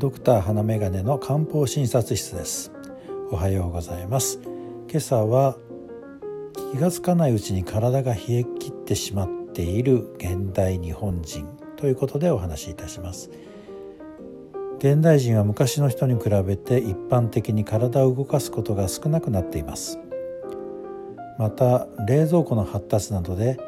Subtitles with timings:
[0.00, 2.72] ドクター花眼鏡の漢方診察室です。
[3.30, 4.40] おはようございます。
[4.88, 5.58] 今朝は
[6.72, 13.28] 気がつかないうちに体が冷え切ってしまっている現代日本人ということでお話しいたします。
[14.78, 19.98] 現代人は昔の人に比べて一般的に体を動かすことが少なくなっています。
[21.38, 23.58] また冷蔵庫の発達などで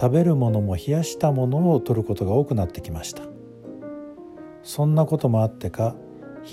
[0.00, 3.33] 食べるものも冷やしたものを取ることが多くなってきました。
[4.64, 5.94] そんなこともあってか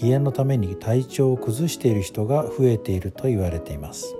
[0.02, 4.16] 冷えのために体調を崩している人が増えていると言われています。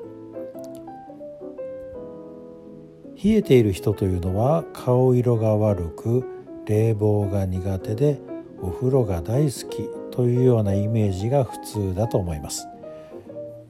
[3.24, 6.26] 冷えている人というのは顔色が悪く
[6.66, 8.20] 冷房が苦手で
[8.62, 12.68] お風呂が大好きというようなイメージが普通だと思います。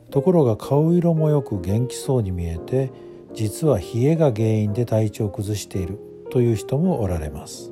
[0.09, 2.91] ところが顔色もよく元気そうに見えて
[3.33, 7.70] 実は冷えが原因で体調を崩しているという人もおられます。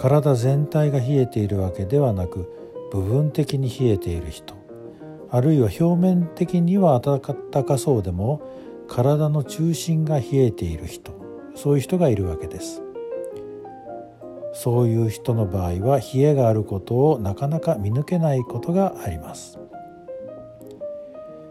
[0.00, 2.50] 体全体が冷えているわけではなく
[2.90, 4.54] 部分的に冷えている人
[5.30, 8.40] あるいは表面的には暖かそうでも
[8.88, 11.12] 体の中心が冷えている人
[11.54, 12.82] そういう人がいるわけです。
[14.54, 19.58] そういう人の場合は冷えがあることをなかなか見抜けないことがあります。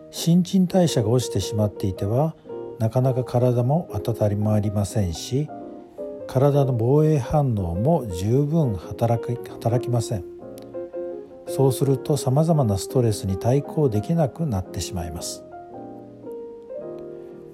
[0.10, 2.36] 新陳代謝が落ちてしまっていては
[2.80, 5.48] なかなか体も温まりませんし
[6.32, 10.24] 体の防衛反応も十分働き働きません。
[11.48, 15.44] そうするとさまざまなストレスに対抗できなくなってしまいます。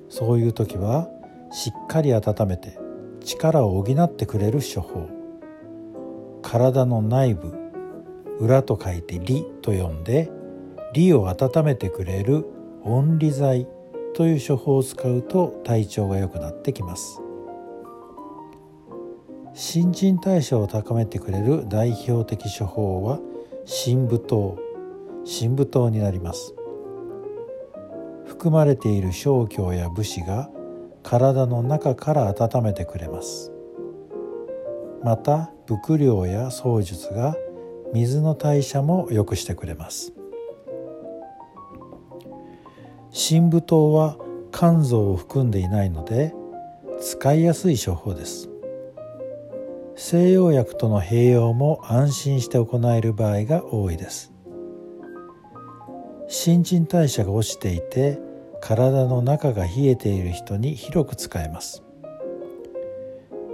[0.10, 1.08] そういう時は
[1.54, 2.78] しっかり温めて
[3.22, 5.08] 力を補ってくれる処方。
[6.42, 7.54] 体の内部
[8.42, 10.30] 裏と書いて「理」と呼んで
[10.94, 12.46] 理を温めてくれる
[12.84, 13.70] 温利剤
[14.14, 17.22] という処方を使うと体調が良くなってきます。
[19.58, 23.22] 新陳代謝を高めてくれる代表的処方は
[23.64, 24.58] 深部糖。
[25.24, 26.54] 深部糖になります。
[28.26, 30.50] 含まれている小腸や武士が
[31.04, 33.54] 体の中から温めてくれます。
[35.02, 37.38] また伏量や槍術が
[37.94, 40.12] 水の代謝も良くしてくれます。
[43.10, 44.18] 深部糖は
[44.52, 46.36] 肝臓を含んでいないので
[47.00, 48.50] 使いやすい処方です。
[50.08, 54.32] 西洋薬との併用も安心して行える場合が多いです。
[56.28, 58.20] 新陳代謝が落ちていて
[58.62, 61.82] 体の中が冷えている人に広く使えます。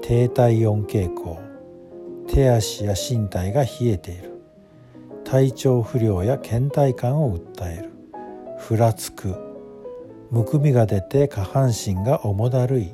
[0.01, 1.39] 低体温傾向
[2.27, 4.31] 手足や身体が冷えている。
[5.23, 7.93] 体調不良や倦怠感を訴える。
[8.59, 9.37] ふらつく。
[10.31, 12.93] むくみが出て下半身が重だるい。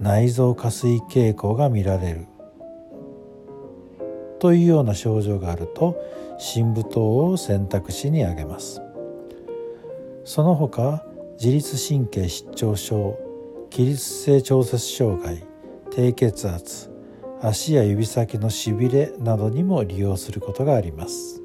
[0.00, 2.26] 内臓下垂傾向が見られる。
[4.38, 5.96] というような症状があると
[6.38, 8.82] 深部糖を選択肢に挙げます。
[10.24, 11.04] その他
[11.38, 13.18] 自律神経失調症
[13.70, 15.44] 起立性調節障害
[15.90, 16.90] 低血圧
[17.40, 21.42] 足や指先のしびれなどにも利用することがあります。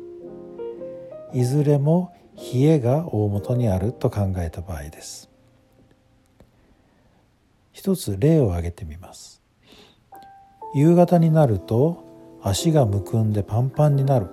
[1.33, 5.29] いずれも冷えが大元にあると考えた場合です。
[7.71, 9.41] 一つ例を挙げてみます。
[10.73, 12.10] 夕方になると
[12.43, 14.27] 足がむくんでパンパンになる。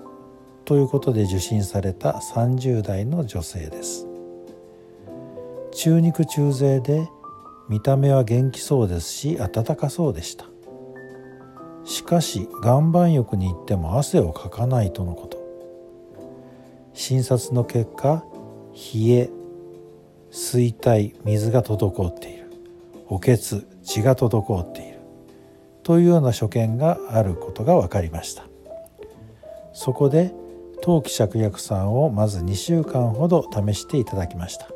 [0.64, 4.06] ということで受診された30代の女性です。
[5.72, 7.08] 中肉中背で
[7.68, 10.46] 見た目は元気そうですし暖かそうでした。
[11.84, 15.38] しかし岩盤浴に行っても汗をかかないとのこと。
[16.92, 18.24] 診察の結果
[18.74, 19.30] 冷え
[20.30, 22.50] 衰退水が滞っている。
[23.08, 24.87] おけつ血が滞っている。
[25.88, 28.44] というような所見があることが分かりました。
[29.72, 30.34] そこで
[30.82, 34.68] 陶器芍薬散をまず2週間ほど試していただきました。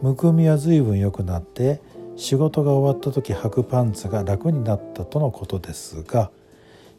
[0.00, 1.82] むくみは随分良くなって
[2.16, 6.30] 仕事が終わった時履くパンツが楽になったとのことですが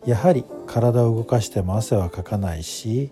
[0.06, 3.10] やはり体を動かしても汗はかかないし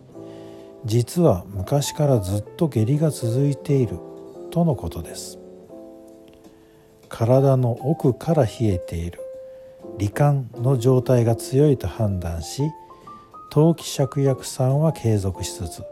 [0.86, 3.98] 実は昔からずっと下痢が続いている
[4.52, 5.40] とのことです。
[7.10, 9.23] 体の奥から冷えている。
[9.98, 12.64] 罹患の状態が強いと判断し
[13.52, 15.84] 陶器芍薬散は継続しつつ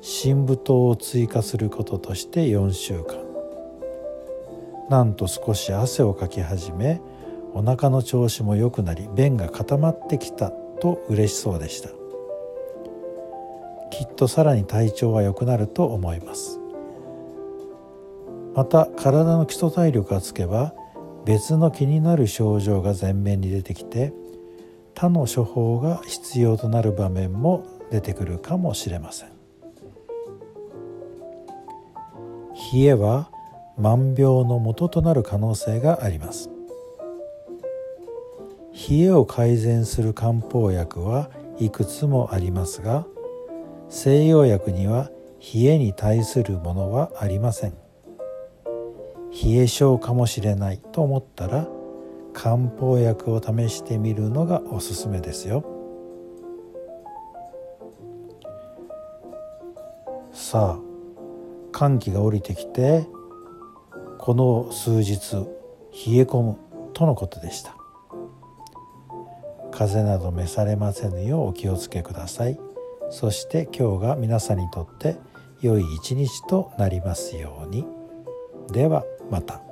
[0.00, 3.26] 深部糖を追加することとして4週間。
[4.88, 7.00] なんと少し汗をかき始め
[7.54, 11.88] お腹の調子も良くなり便が固まってきたと嬉しそうでした。
[13.90, 16.60] きっとさらに体調は良くなると思います。
[18.54, 20.72] また体の基礎体力がつけば
[21.26, 24.12] 別の気になる症状が前面に出てきて
[24.94, 29.28] 他の処方が必要となる場面も出てくるかもしれません。
[32.72, 33.28] 冷えは
[33.76, 36.48] 万病の元となる可能性があります。
[38.88, 43.04] 冷えを改善する漢方薬はいくつもありますが
[43.88, 45.10] 西洋薬には
[45.54, 47.85] 冷えに対するものはありません。
[49.44, 51.68] 冷え性かもしれないと思ったら
[52.32, 55.64] 漢方薬を試してみるのがおすすめですよ。
[60.32, 60.80] さあ
[61.72, 63.06] 寒気が降りてきて
[64.18, 65.46] この数日冷
[66.14, 66.56] え込む
[66.94, 67.74] とのことでした。
[69.70, 72.58] 風邪など召されませぬようお気をつけください。
[73.10, 75.16] そして今日が皆さんにとって
[75.60, 77.84] 良い一日となりますように。
[78.72, 79.65] ではまた。